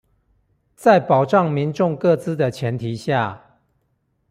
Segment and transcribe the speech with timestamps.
[0.75, 3.39] 在保障民眾個資的前提下